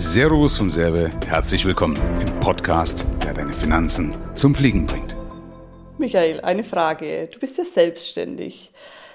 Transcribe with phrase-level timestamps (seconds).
[0.00, 5.16] Servus vom Serbe, herzlich willkommen im Podcast, der deine Finanzen zum Fliegen bringt.
[5.98, 7.28] Michael, eine Frage.
[7.32, 8.70] Du bist ja selbstständig.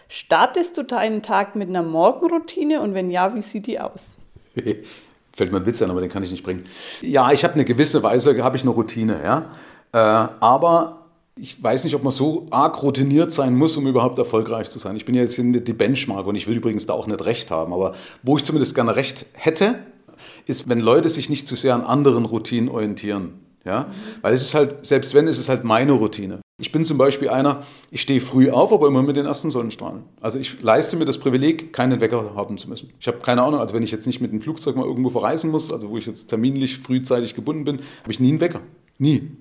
[0.10, 4.16] Startest du deinen Tag mit einer Morgenroutine und wenn ja, wie sieht die aus?
[5.32, 6.66] Fällt mir ein Witz an, aber den kann ich nicht bringen.
[7.02, 9.52] Ja, ich habe eine gewisse Weise, habe ich eine Routine, ja.
[9.94, 11.06] Äh, aber
[11.38, 14.98] ich weiß nicht, ob man so arg routiniert sein muss, um überhaupt erfolgreich zu sein.
[14.98, 17.52] Ich bin ja jetzt nicht die Benchmark und ich will übrigens da auch nicht recht
[17.52, 17.72] haben.
[17.72, 19.80] Aber wo ich zumindest gerne recht hätte,
[20.46, 23.34] ist, wenn Leute sich nicht zu sehr an anderen Routinen orientieren.
[23.66, 23.88] Ja?
[24.22, 26.42] Weil es ist halt, selbst wenn, ist es halt meine Routine.
[26.60, 30.04] Ich bin zum Beispiel einer, ich stehe früh auf, aber immer mit den ersten Sonnenstrahlen.
[30.22, 32.92] Also ich leiste mir das Privileg, keinen Wecker haben zu müssen.
[33.00, 35.50] Ich habe keine Ahnung, also wenn ich jetzt nicht mit dem Flugzeug mal irgendwo verreisen
[35.50, 38.62] muss, also wo ich jetzt terminlich frühzeitig gebunden bin, habe ich nie einen Wecker.
[38.98, 39.32] Nie.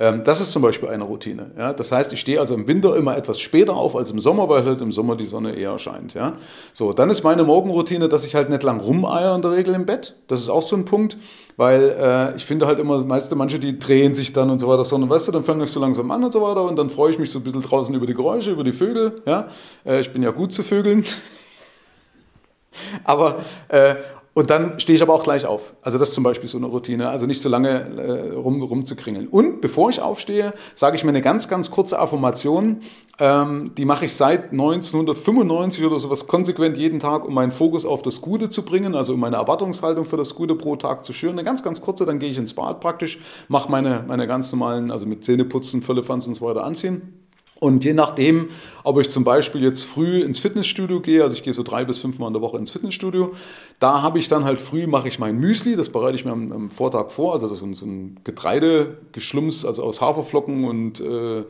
[0.00, 1.50] Ähm, das ist zum Beispiel eine Routine.
[1.58, 1.72] Ja?
[1.72, 4.64] Das heißt, ich stehe also im Winter immer etwas später auf als im Sommer, weil
[4.64, 6.14] halt im Sommer die Sonne eher scheint.
[6.14, 6.34] Ja?
[6.72, 9.86] So, dann ist meine Morgenroutine, dass ich halt nicht lang rumeier in der Regel im
[9.86, 10.14] Bett.
[10.28, 11.16] Das ist auch so ein Punkt,
[11.56, 14.84] weil äh, ich finde halt immer, meiste manche, die drehen sich dann und so weiter,
[14.84, 17.10] sondern weißt du, dann fange ich so langsam an und so weiter und dann freue
[17.10, 19.20] ich mich so ein bisschen draußen über die Geräusche, über die Vögel.
[19.26, 19.48] Ja?
[19.84, 21.04] Äh, ich bin ja gut zu Vögeln.
[23.04, 23.96] Aber, äh,
[24.38, 25.74] und dann stehe ich aber auch gleich auf.
[25.82, 29.26] Also das ist zum Beispiel so eine Routine, also nicht so lange äh, rum, rumzukringeln.
[29.26, 32.82] Und bevor ich aufstehe, sage ich mir eine ganz, ganz kurze Affirmation.
[33.18, 38.02] Ähm, die mache ich seit 1995 oder sowas konsequent jeden Tag, um meinen Fokus auf
[38.02, 41.32] das Gute zu bringen, also um meine Erwartungshaltung für das Gute pro Tag zu schüren.
[41.32, 44.92] Eine ganz, ganz kurze, dann gehe ich ins Bad praktisch, mache meine, meine ganz normalen,
[44.92, 47.27] also mit Zähneputzen, Völlefanz und so weiter anziehen
[47.60, 48.50] und je nachdem,
[48.84, 51.98] ob ich zum Beispiel jetzt früh ins Fitnessstudio gehe, also ich gehe so drei bis
[51.98, 53.34] fünf Mal in der Woche ins Fitnessstudio,
[53.80, 56.52] da habe ich dann halt früh, mache ich mein Müsli, das bereite ich mir am,
[56.52, 61.44] am Vortag vor, also das ist so ein Getreidegeschlumps, also aus Haferflocken und äh,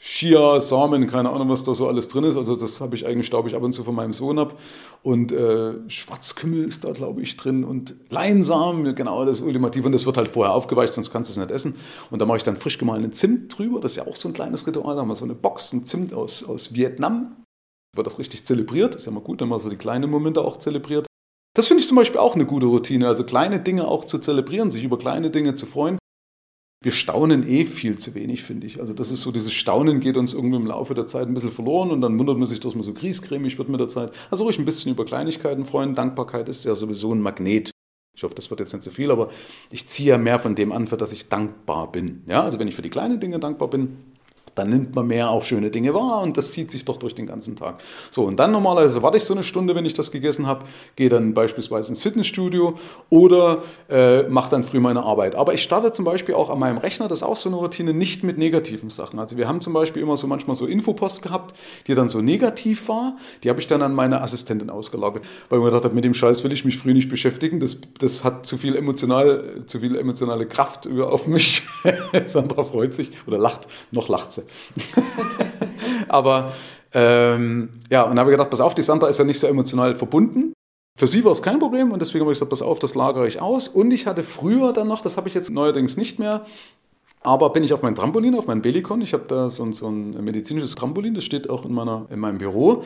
[0.00, 2.36] Chia, Samen, keine Ahnung, was da so alles drin ist.
[2.36, 4.56] Also das habe ich eigentlich, glaube ich, ab und zu von meinem Sohn ab.
[5.02, 9.84] Und äh, Schwarzkümmel ist da, glaube ich, drin und Leinsamen, genau das Ultimativ.
[9.84, 11.74] Und das wird halt vorher aufgeweicht, sonst kannst du es nicht essen.
[12.12, 13.80] Und da mache ich dann frisch gemahlenen Zimt drüber.
[13.80, 14.94] Das ist ja auch so ein kleines Ritual.
[14.94, 17.34] Da haben wir so eine Box, ein Zimt aus, aus Vietnam.
[17.96, 18.94] Wird das richtig zelebriert.
[18.94, 21.08] Ist ja mal gut, wenn man so die kleinen Momente auch zelebriert.
[21.56, 23.08] Das finde ich zum Beispiel auch eine gute Routine.
[23.08, 25.98] Also kleine Dinge auch zu zelebrieren, sich über kleine Dinge zu freuen
[26.80, 28.80] wir staunen eh viel zu wenig, finde ich.
[28.80, 31.50] Also das ist so, dieses Staunen geht uns irgendwie im Laufe der Zeit ein bisschen
[31.50, 34.12] verloren und dann wundert man sich, dass man so griescremig wird mit der Zeit.
[34.30, 35.94] Also ruhig ein bisschen über Kleinigkeiten freuen.
[35.94, 37.70] Dankbarkeit ist ja sowieso ein Magnet.
[38.14, 39.30] Ich hoffe, das wird jetzt nicht zu so viel, aber
[39.70, 42.22] ich ziehe ja mehr von dem an, für das ich dankbar bin.
[42.26, 43.98] Ja, also wenn ich für die kleinen Dinge dankbar bin,
[44.58, 47.26] dann nimmt man mehr auch schöne Dinge wahr und das zieht sich doch durch den
[47.26, 47.80] ganzen Tag.
[48.10, 50.64] So, und dann normalerweise warte ich so eine Stunde, wenn ich das gegessen habe,
[50.96, 52.78] gehe dann beispielsweise ins Fitnessstudio
[53.10, 55.34] oder äh, mache dann früh meine Arbeit.
[55.36, 57.94] Aber ich starte zum Beispiel auch an meinem Rechner, das ist auch so eine Routine,
[57.94, 59.18] nicht mit negativen Sachen.
[59.18, 62.88] Also wir haben zum Beispiel immer so manchmal so Infopost gehabt, die dann so negativ
[62.88, 66.04] war, die habe ich dann an meine Assistentin ausgelagert, weil ich mir gedacht habe, mit
[66.04, 69.80] dem Scheiß will ich mich früh nicht beschäftigen, das, das hat zu viel, emotional, zu
[69.80, 71.62] viel emotionale Kraft auf mich.
[72.26, 74.42] Sandra freut sich oder lacht, noch lacht sie.
[76.08, 76.52] Aber
[76.94, 79.46] ähm, ja, und dann habe ich gedacht, pass auf, die Sandra ist ja nicht so
[79.46, 80.52] emotional verbunden.
[80.98, 83.28] Für sie war es kein Problem und deswegen habe ich gesagt, pass auf, das lagere
[83.28, 83.68] ich aus.
[83.68, 86.44] Und ich hatte früher dann noch, das habe ich jetzt neuerdings nicht mehr,
[87.22, 89.00] aber bin ich auf mein Trampolin, auf mein Belikon.
[89.00, 92.18] Ich habe da so ein, so ein medizinisches Trampolin, das steht auch in, meiner, in
[92.18, 92.84] meinem Büro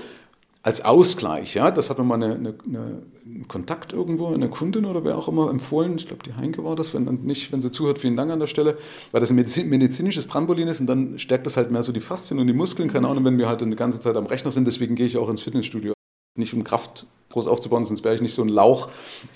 [0.63, 1.55] als Ausgleich.
[1.55, 1.71] Ja?
[1.71, 5.29] Das hat mir mal eine, eine, eine, einen Kontakt irgendwo, eine Kundin oder wer auch
[5.29, 5.97] immer empfohlen.
[5.97, 6.95] Ich glaube, die Heinke war das.
[6.95, 8.79] Wenn nicht, wenn sie zuhört, vielen Dank an der Stelle.
[9.11, 12.39] Weil das ein medizinisches Trampolin ist und dann stärkt das halt mehr so die Faszien
[12.39, 12.93] und die Muskeln.
[12.93, 14.67] Keine Ahnung, wenn wir halt eine ganze Zeit am Rechner sind.
[14.67, 15.95] Deswegen gehe ich auch ins Fitnessstudio.
[16.37, 18.89] Nicht um Kraft groß aufzubauen, sonst wäre ich nicht so ein Lauch,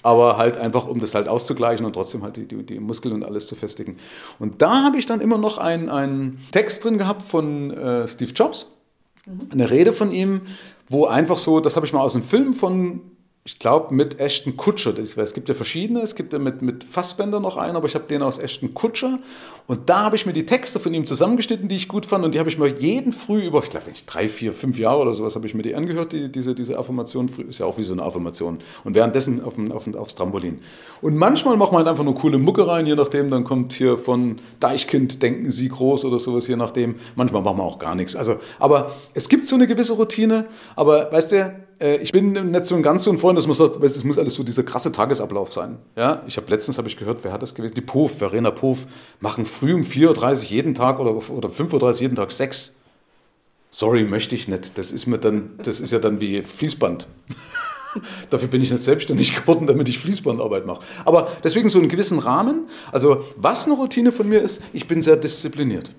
[0.03, 3.25] aber halt einfach, um das halt auszugleichen und trotzdem halt die, die, die Muskeln und
[3.25, 3.97] alles zu festigen.
[4.39, 8.73] Und da habe ich dann immer noch einen Text drin gehabt von äh, Steve Jobs,
[9.51, 10.43] eine Rede von ihm,
[10.89, 13.16] wo einfach so, das habe ich mal aus einem Film von
[13.47, 14.99] ich glaube, mit Ashton Kutscher.
[14.99, 16.01] Es gibt ja verschiedene.
[16.01, 19.21] Es gibt ja mit, mit Fassbender noch einen, aber ich habe den aus Ashton Kutscher.
[19.69, 22.25] Und da habe ich mir die Texte von ihm zusammengeschnitten, die ich gut fand.
[22.25, 25.15] Und die habe ich mir jeden früh über, ich glaube, drei, vier, fünf Jahre oder
[25.15, 27.31] sowas, habe ich mir die angehört, die, diese, diese Affirmation.
[27.49, 28.59] Ist ja auch wie so eine Affirmation.
[28.83, 30.59] Und währenddessen auf, auf, aufs Trampolin.
[31.01, 33.31] Und manchmal macht man halt einfach nur coole Mucke rein, je nachdem.
[33.31, 36.97] Dann kommt hier von Deichkind, denken Sie groß oder sowas, je nachdem.
[37.15, 38.17] Manchmal machen wir auch gar nichts.
[38.17, 40.47] Also, aber es gibt so eine gewisse Routine.
[40.75, 43.59] Aber weißt du, äh, ich bin nicht so ein ganz so ein Freund, das muss,
[43.59, 45.79] das muss alles so dieser krasse Tagesablauf sein.
[45.97, 47.75] Ja, ich habe letztens habe ich gehört, wer hat das gewesen?
[47.75, 48.87] Die POF, Verena POF,
[49.21, 52.75] machen früh um 4.30 Uhr jeden Tag oder, oder 5.30 Uhr jeden Tag Sex.
[53.71, 54.79] Sorry, möchte ich nicht.
[54.79, 57.09] Das ist mir dann, das ist ja dann wie Fließband.
[58.31, 60.83] Dafür bin ich nicht selbstständig geworden, damit ich Fließbandarbeit mache.
[61.05, 62.69] Aber deswegen so einen gewissen Rahmen.
[62.93, 65.93] Also was eine Routine von mir ist, ich bin sehr diszipliniert.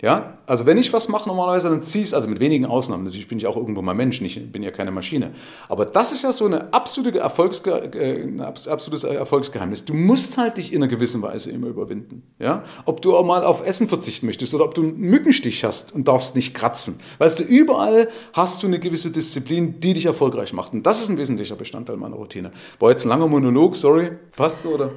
[0.00, 3.04] Ja, also wenn ich was mache normalerweise, dann ziehe ich es, also mit wenigen Ausnahmen,
[3.04, 5.32] natürlich bin ich auch irgendwo mal Mensch, nicht, bin ja keine Maschine.
[5.68, 9.84] Aber das ist ja so eine absolute Erfolgsge äh, ein absolutes Erfolgsgeheimnis.
[9.84, 12.22] Du musst halt dich in einer gewissen Weise immer überwinden.
[12.38, 12.62] Ja?
[12.84, 16.06] Ob du auch mal auf Essen verzichten möchtest oder ob du einen Mückenstich hast und
[16.06, 17.00] darfst nicht kratzen.
[17.18, 20.72] Weißt du, überall hast du eine gewisse Disziplin, die dich erfolgreich macht.
[20.72, 22.52] Und das ist ein wesentlicher Bestandteil meiner Routine.
[22.78, 24.10] War jetzt ein langer Monolog, sorry.
[24.36, 24.92] Passt so, oder?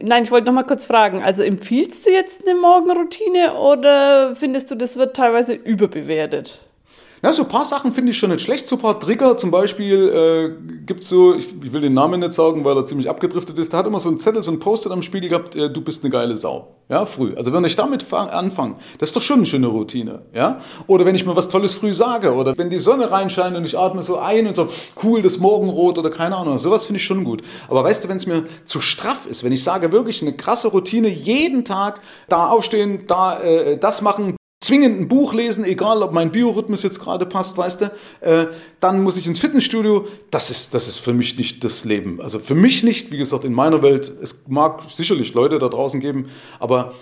[0.00, 1.22] Nein, ich wollte noch mal kurz fragen.
[1.22, 6.64] Also empfiehlst du jetzt eine Morgenroutine oder findest du, das wird teilweise überbewertet?
[7.24, 8.68] Ja, so ein paar Sachen finde ich schon nicht schlecht.
[8.68, 12.34] So ein paar Trigger, zum Beispiel äh, gibt so, ich, ich, will den Namen nicht
[12.34, 13.72] sagen, weil er ziemlich abgedriftet ist.
[13.72, 16.04] Da hat immer so ein Zettel, so ein Poster am Spiegel gehabt, äh, du bist
[16.04, 16.74] eine geile Sau.
[16.90, 17.32] Ja, früh.
[17.34, 20.20] Also wenn ich damit anfange, das ist doch schon eine schöne Routine.
[20.34, 20.60] Ja?
[20.86, 23.78] Oder wenn ich mir was Tolles früh sage oder wenn die Sonne reinscheint und ich
[23.78, 24.68] atme so ein und so,
[25.02, 27.40] cool, das Morgenrot oder keine Ahnung, sowas finde ich schon gut.
[27.70, 30.68] Aber weißt du, wenn es mir zu straff ist, wenn ich sage wirklich eine krasse
[30.68, 36.12] Routine, jeden Tag da aufstehen, da äh, das machen, zwingend ein Buch lesen, egal ob
[36.12, 37.84] mein Biorhythmus jetzt gerade passt, weißt du,
[38.20, 38.46] äh,
[38.80, 40.06] dann muss ich ins Fitnessstudio.
[40.30, 42.20] Das ist, das ist für mich nicht das Leben.
[42.20, 44.12] Also für mich nicht, wie gesagt, in meiner Welt.
[44.22, 46.94] Es mag sicherlich Leute da draußen geben, aber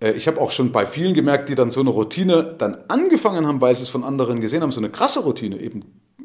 [0.00, 3.46] äh, ich habe auch schon bei vielen gemerkt, die dann so eine Routine dann angefangen
[3.46, 5.80] haben, weil sie es von anderen gesehen haben, so eine krasse Routine eben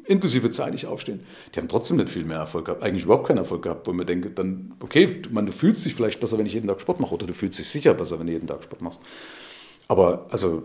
[0.07, 1.21] inklusive zeitig aufstehen,
[1.53, 4.05] die haben trotzdem nicht viel mehr Erfolg gehabt, eigentlich überhaupt keinen Erfolg gehabt, wo man
[4.05, 7.15] denkt, dann, okay, man, du fühlst dich vielleicht besser, wenn ich jeden Tag Sport mache,
[7.15, 9.01] oder du fühlst dich sicher besser, wenn du jeden Tag Sport machst.
[9.87, 10.63] Aber also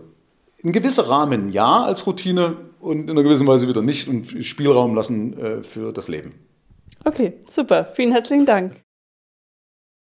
[0.63, 4.95] in gewisser Rahmen ja als Routine und in einer gewissen Weise wieder nicht und Spielraum
[4.95, 6.33] lassen äh, für das Leben.
[7.03, 7.89] Okay, super.
[7.93, 8.81] Vielen herzlichen Dank.